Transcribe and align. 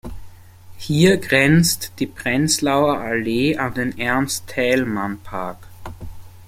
Hier 0.79 1.17
grenzt 1.17 1.91
die 1.99 2.07
Prenzlauer 2.07 2.97
Allee 3.01 3.55
an 3.57 3.75
den 3.75 3.99
Ernst-Thälmann-Park. 3.99 5.59